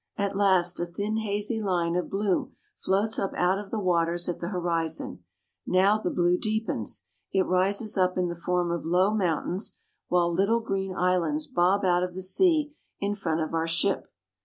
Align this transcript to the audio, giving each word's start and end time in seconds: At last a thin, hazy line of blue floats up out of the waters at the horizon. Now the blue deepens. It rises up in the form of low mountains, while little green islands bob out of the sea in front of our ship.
At 0.17 0.35
last 0.35 0.79
a 0.79 0.87
thin, 0.87 1.17
hazy 1.17 1.61
line 1.61 1.95
of 1.95 2.09
blue 2.09 2.53
floats 2.75 3.19
up 3.19 3.33
out 3.35 3.59
of 3.59 3.69
the 3.69 3.79
waters 3.79 4.27
at 4.27 4.39
the 4.39 4.47
horizon. 4.49 5.23
Now 5.67 5.99
the 5.99 6.09
blue 6.09 6.39
deepens. 6.39 7.05
It 7.31 7.45
rises 7.45 7.99
up 7.99 8.17
in 8.17 8.27
the 8.27 8.35
form 8.35 8.71
of 8.71 8.83
low 8.83 9.13
mountains, 9.13 9.77
while 10.07 10.33
little 10.33 10.59
green 10.59 10.95
islands 10.95 11.45
bob 11.45 11.85
out 11.85 12.01
of 12.01 12.15
the 12.15 12.23
sea 12.23 12.73
in 12.99 13.13
front 13.13 13.41
of 13.41 13.53
our 13.53 13.67
ship. 13.67 14.07